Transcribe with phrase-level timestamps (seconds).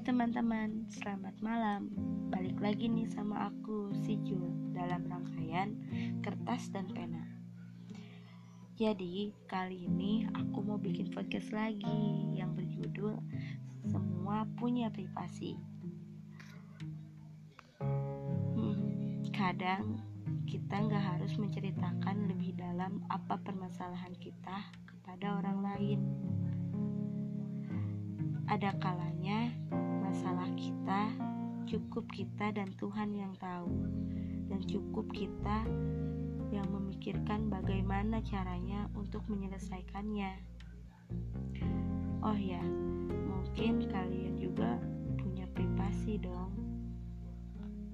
[0.00, 1.92] Teman-teman, selamat malam.
[2.32, 5.76] Balik lagi nih sama aku, si Jul, dalam rangkaian
[6.24, 7.20] kertas dan pena.
[8.80, 13.20] Jadi, kali ini aku mau bikin podcast lagi yang berjudul
[13.92, 15.60] Semua Punya Privasi.
[18.56, 20.00] Hmm, kadang
[20.48, 26.00] kita nggak harus menceritakan lebih dalam apa permasalahan kita kepada orang lain
[28.50, 29.39] ada kalanya
[30.56, 31.10] kita
[31.70, 33.70] cukup kita dan Tuhan yang tahu,
[34.50, 35.62] dan cukup kita
[36.50, 40.34] yang memikirkan bagaimana caranya untuk menyelesaikannya.
[42.26, 42.60] Oh ya,
[43.30, 44.82] mungkin kalian juga
[45.14, 46.50] punya privasi dong.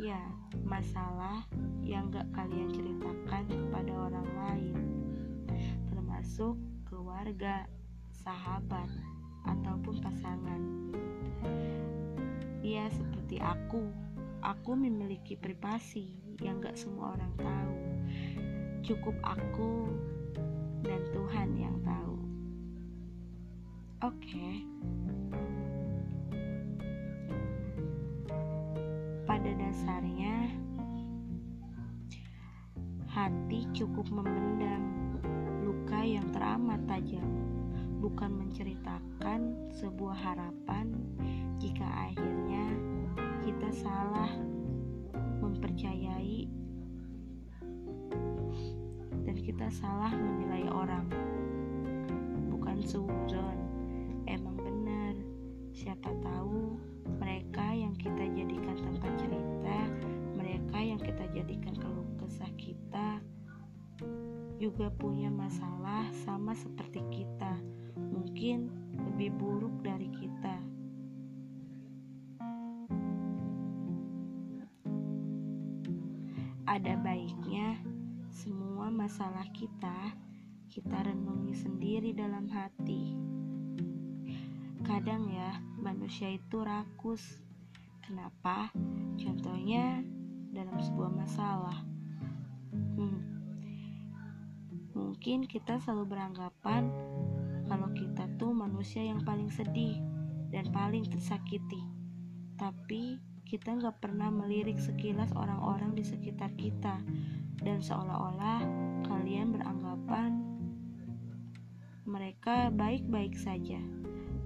[0.00, 0.22] Ya,
[0.64, 1.44] masalah
[1.84, 4.76] yang gak kalian ceritakan kepada orang lain,
[5.92, 6.56] termasuk
[6.88, 7.68] keluarga,
[8.24, 8.88] sahabat,
[9.44, 10.62] ataupun pasangan.
[12.68, 13.80] Ya, seperti aku,
[14.44, 16.04] aku memiliki privasi
[16.44, 17.76] yang gak semua orang tahu.
[18.84, 19.88] Cukup aku
[20.84, 22.20] dan Tuhan yang tahu.
[24.04, 24.68] Oke.
[29.24, 30.52] Pada dasarnya,
[33.08, 35.16] hati cukup memendam
[35.64, 37.32] luka yang teramat tajam
[38.08, 40.96] bukan menceritakan sebuah harapan
[41.60, 42.72] jika akhirnya
[43.44, 44.32] kita salah
[45.44, 46.48] mempercayai
[49.28, 51.04] dan kita salah menilai orang.
[52.48, 53.58] Bukan suzon
[54.24, 55.12] emang benar.
[55.76, 56.80] Siapa tahu
[57.20, 59.78] mereka yang kita jadikan tempat cerita
[60.32, 63.20] mereka yang kita jadikan keluh kesah kita
[64.56, 67.52] juga punya masalah sama seperti kita
[68.18, 68.66] mungkin
[68.98, 70.58] lebih buruk dari kita.
[76.66, 77.78] Ada baiknya
[78.34, 80.18] semua masalah kita
[80.68, 83.16] kita renungi sendiri dalam hati.
[84.84, 87.22] Kadang ya, manusia itu rakus.
[88.04, 88.68] Kenapa?
[89.16, 90.04] Contohnya
[90.52, 91.78] dalam sebuah masalah.
[93.00, 93.20] Hmm.
[94.92, 96.92] Mungkin kita selalu beranggapan
[97.68, 100.00] kalau kita tuh manusia yang paling sedih
[100.48, 101.84] dan paling tersakiti.
[102.56, 107.00] Tapi kita nggak pernah melirik sekilas orang-orang di sekitar kita
[107.62, 108.60] dan seolah-olah
[109.06, 110.48] kalian beranggapan
[112.08, 113.78] mereka baik-baik saja.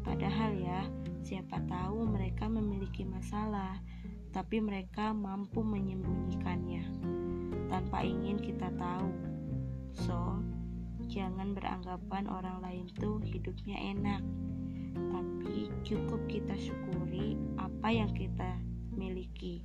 [0.02, 0.82] Padahal ya,
[1.22, 3.78] siapa tahu mereka memiliki masalah,
[4.34, 6.82] tapi mereka mampu menyembunyikannya
[7.70, 9.14] tanpa ingin kita tahu.
[9.94, 10.42] So,
[11.12, 14.24] Jangan beranggapan orang lain tuh hidupnya enak,
[14.96, 18.56] tapi cukup kita syukuri apa yang kita
[18.96, 19.60] miliki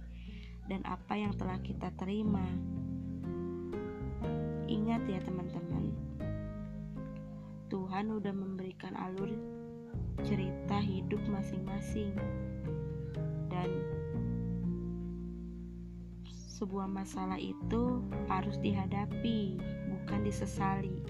[0.68, 2.44] dan apa yang telah kita terima.
[4.68, 5.96] Ingat ya teman-teman,
[7.72, 9.32] Tuhan udah memberikan alur
[10.28, 12.12] cerita hidup masing-masing.
[13.48, 13.72] Dan
[16.58, 19.62] sebuah masalah itu harus dihadapi,
[19.94, 21.06] bukan disesali.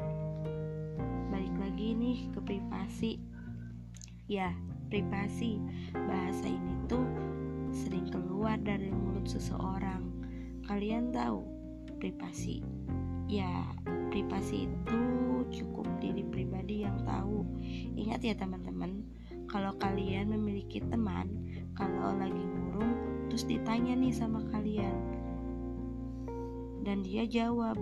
[1.78, 3.22] Lagi nih ke privasi.
[4.26, 4.50] Ya
[4.90, 5.62] privasi.
[5.94, 7.06] Bahasa ini tuh
[7.70, 10.10] sering keluar dari mulut seseorang.
[10.66, 11.46] Kalian tahu
[12.02, 12.66] privasi.
[13.30, 13.70] Ya
[14.10, 15.02] privasi itu
[15.54, 17.46] cukup diri pribadi yang tahu.
[17.94, 19.06] Ingat ya teman-teman
[19.46, 21.30] kalau kalian memiliki teman
[21.78, 22.98] kalau lagi murung
[23.30, 24.98] terus ditanya nih sama kalian
[26.88, 27.76] dan dia jawab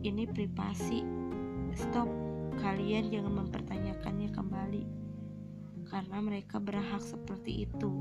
[0.00, 1.04] ini privasi
[1.76, 2.08] stop
[2.56, 4.84] kalian jangan mempertanyakannya kembali
[5.92, 7.92] karena mereka berhak seperti itu.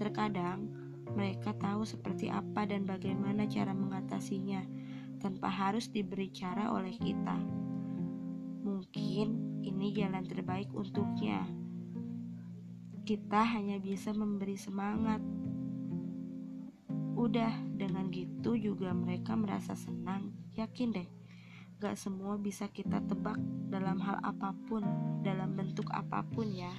[0.00, 0.72] Terkadang
[1.12, 4.64] mereka tahu seperti apa dan bagaimana cara mengatasinya
[5.20, 7.36] tanpa harus diberi cara oleh kita.
[8.64, 11.44] Mungkin ini jalan terbaik untuknya.
[13.04, 15.20] Kita hanya bisa memberi semangat.
[17.28, 20.32] Udah, dengan gitu juga mereka merasa senang.
[20.56, 21.08] Yakin deh,
[21.78, 23.38] Gak semua bisa kita tebak
[23.70, 24.82] dalam hal apa pun,
[25.22, 26.74] dalam bentuk apa pun ya.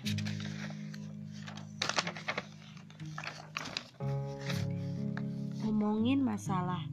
[5.64, 6.84] Ngomongin masalah.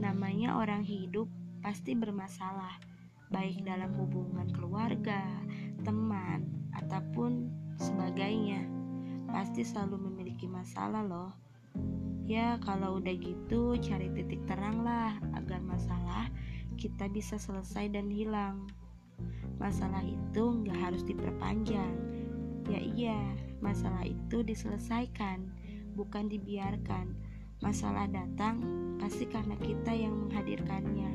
[0.00, 1.28] Namanya orang hidup
[1.60, 2.80] pasti bermasalah,
[3.28, 5.26] baik dalam hubungan keluarga,
[5.84, 8.64] teman, ataupun sebagainya.
[9.28, 11.47] Pasti selalu memiliki masalah loh.
[12.28, 16.28] Ya, kalau udah gitu, cari titik terang lah agar masalah
[16.76, 18.68] kita bisa selesai dan hilang.
[19.58, 21.96] Masalah itu nggak harus diperpanjang.
[22.68, 23.20] Ya iya,
[23.64, 25.50] masalah itu diselesaikan,
[25.96, 27.16] bukan dibiarkan.
[27.58, 28.62] Masalah datang
[29.02, 31.10] pasti karena kita yang menghadirkannya.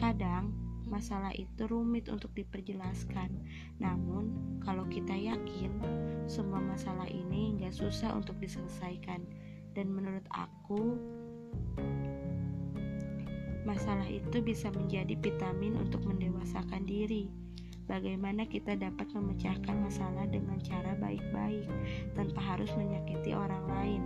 [0.00, 0.50] Kadang
[0.88, 3.30] masalah itu rumit untuk diperjelaskan.
[3.78, 5.78] Namun, kalau kita yakin
[6.26, 9.22] semua masalah ini nggak susah untuk diselesaikan,
[9.76, 10.96] dan menurut aku,
[13.68, 17.28] masalah itu bisa menjadi vitamin untuk mendewasakan diri.
[17.86, 21.68] Bagaimana kita dapat memecahkan masalah dengan cara baik-baik
[22.16, 24.02] tanpa harus menyakiti orang lain.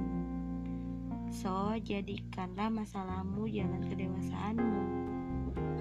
[1.31, 4.82] So, jadikanlah masalahmu jalan kedewasaanmu.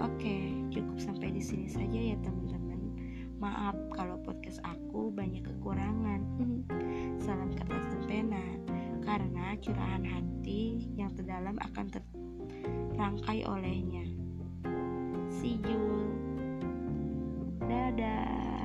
[0.00, 2.94] Oke, cukup sampai di sini saja ya teman-teman.
[3.42, 6.22] Maaf kalau podcast aku banyak kekurangan.
[7.26, 8.06] Salam kertas dan
[9.10, 11.90] karena curahan hati yang terdalam akan
[12.94, 14.06] terangkai olehnya.
[15.26, 16.06] See you.
[17.66, 18.59] Dadah.